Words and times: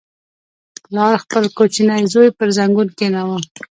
•پلار 0.83 1.13
خپل 1.23 1.43
کوچنی 1.57 2.03
زوی 2.13 2.29
پر 2.37 2.49
زنګون 2.57 2.87
کښېناوه. 2.97 3.37